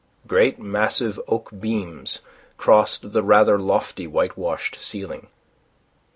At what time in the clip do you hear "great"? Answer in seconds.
0.25-0.57